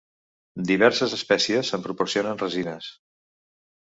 Diverses 0.69 1.11
espècies 1.17 1.69
en 1.79 1.83
proporcionen 1.87 2.39
resines. 2.45 2.89